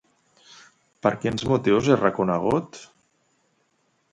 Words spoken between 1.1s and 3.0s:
quins motius és reconegut?